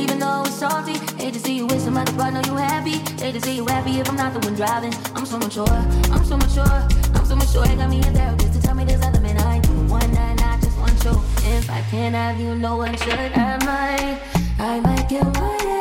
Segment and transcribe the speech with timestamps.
[0.00, 0.94] even though it's salty.
[1.22, 2.96] Hate to see you with somebody, but I know you happy.
[3.22, 4.94] Hate to see you happy if I'm not the one driving.
[5.14, 5.68] I'm so mature,
[6.14, 7.64] I'm so mature, I'm so mature.
[7.66, 10.12] It got me a therapist to tell me there's other men I ain't doing one
[10.12, 11.20] night, not just one show.
[11.56, 13.32] If I can't have you, no one should.
[13.48, 14.18] I might,
[14.58, 15.79] I might get wired.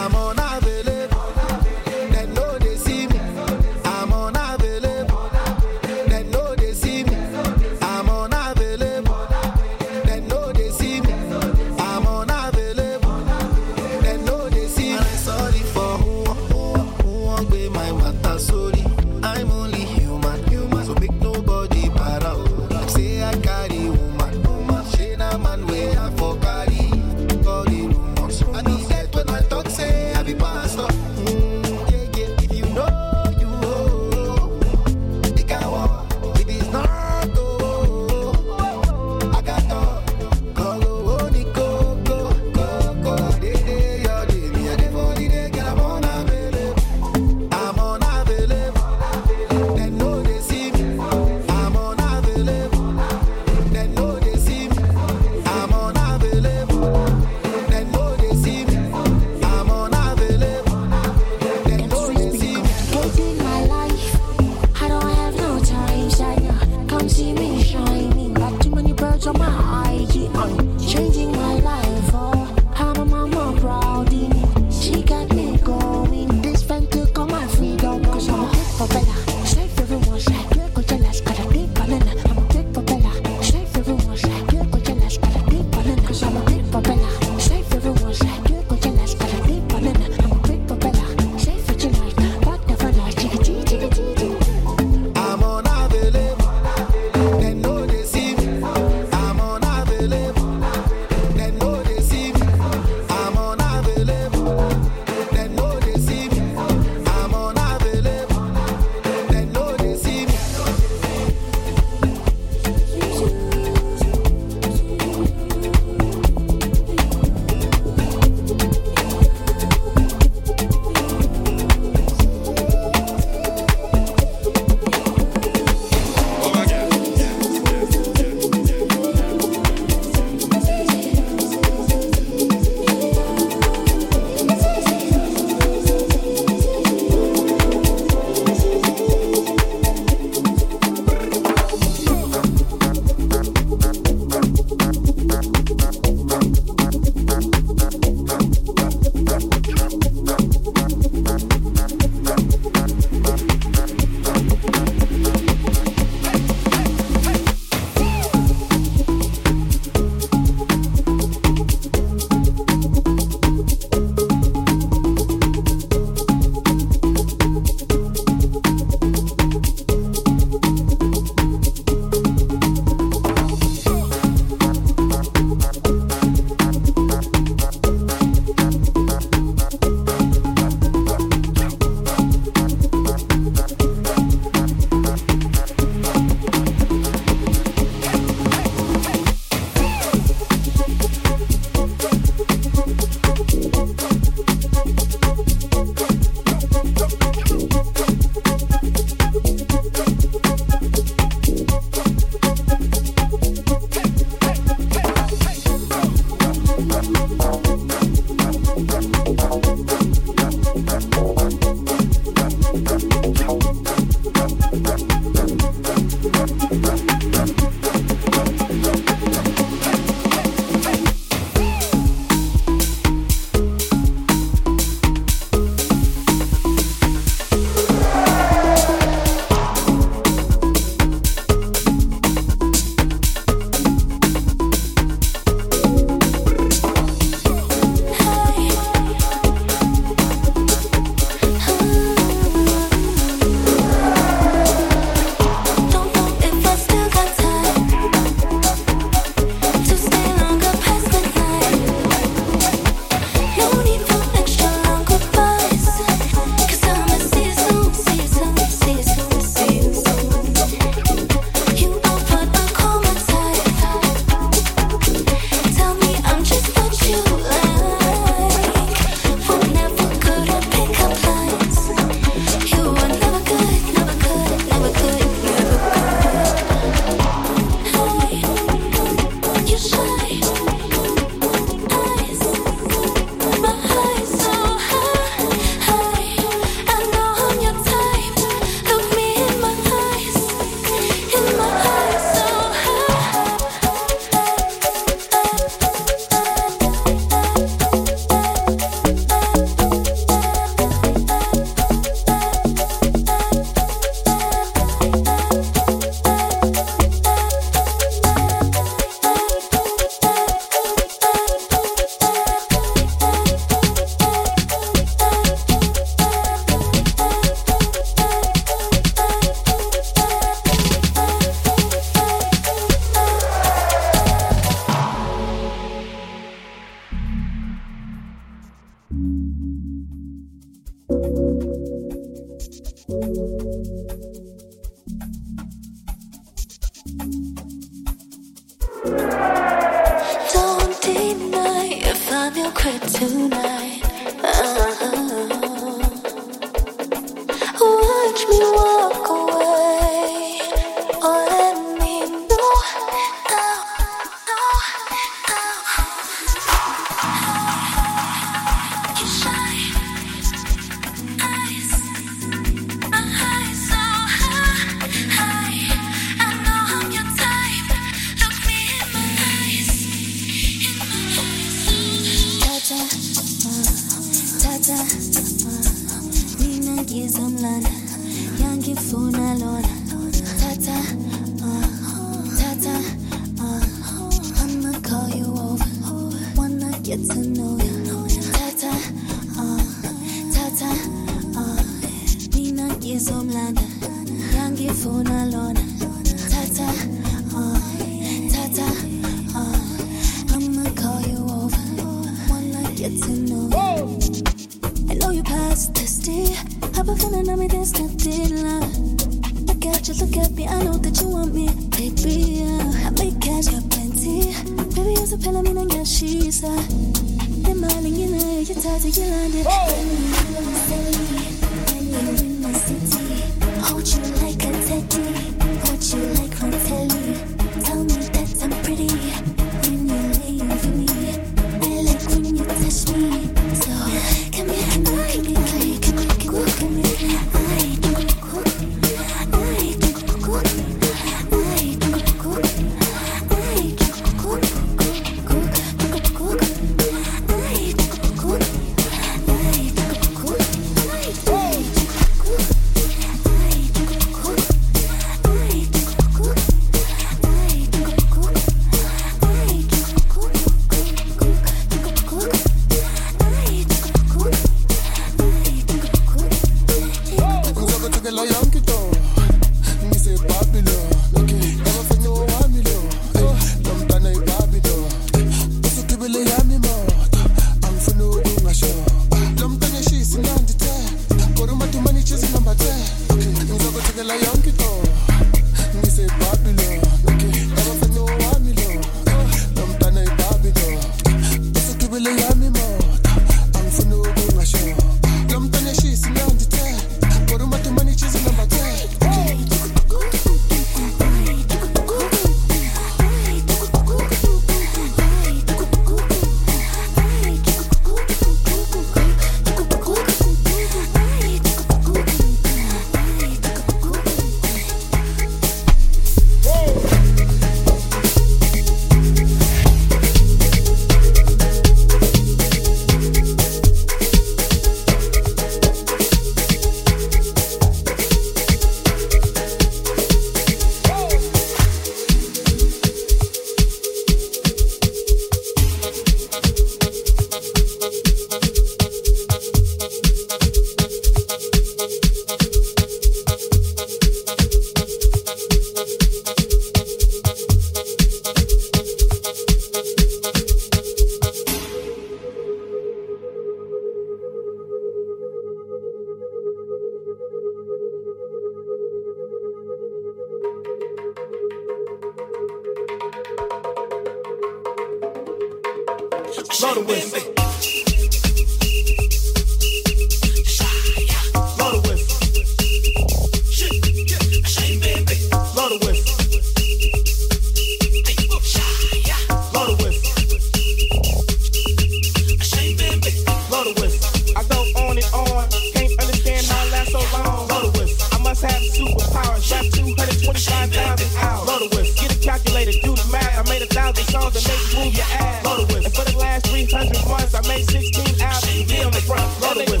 [594.54, 595.60] make move your ass.
[596.08, 598.92] And for the last 300 months, I made 16 albums.
[598.92, 600.00] Yeah, on the front, loaded with.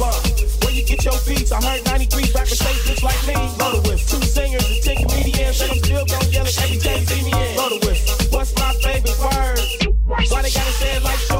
[0.64, 3.36] Where you get your beats, I heard 93 rappers say just like me.
[3.60, 4.00] Loaded with.
[4.08, 7.56] Two singers and 10 comedians, and I'm still gonna yell at see me in.
[7.56, 8.00] Loaded with.
[8.32, 9.60] What's my favorite word?
[10.06, 11.37] Why they gotta say it like so?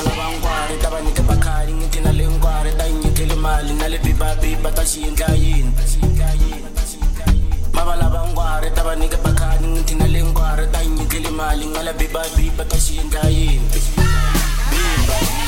[0.00, 5.72] Babalabangware tabanike bakhali ngithi nale ngware tayinyikela imali nale bibabiba tashiyenhla yini?
[7.74, 13.68] Babalabangware tabanike bakhali ngithi nale ngware tayinyikela imali ngala bibabiba tashiyenhla yini?
[14.70, 15.39] Biba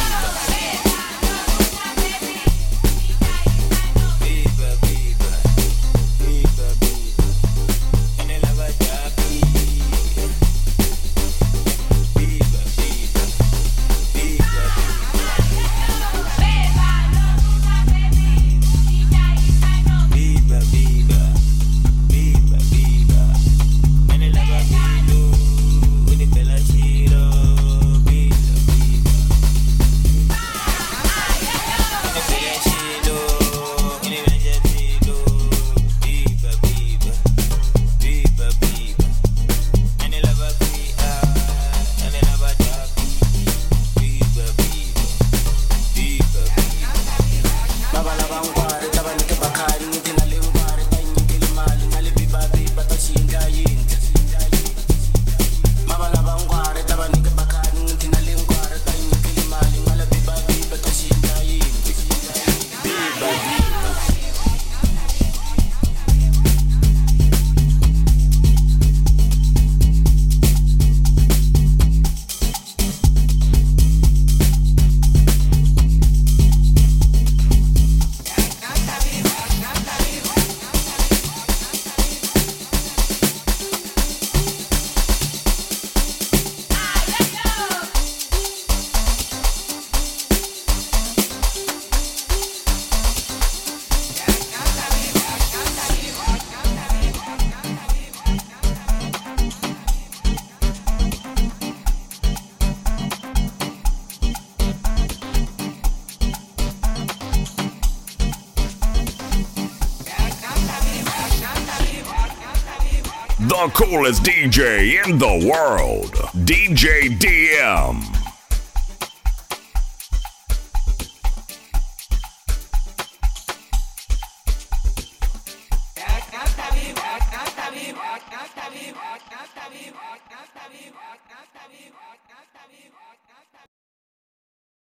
[113.92, 116.12] coolest DJ in the world,
[116.46, 118.11] DJ DM.